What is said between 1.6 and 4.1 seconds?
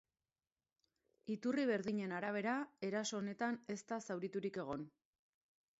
berdinen arabera, eraso honetan ez da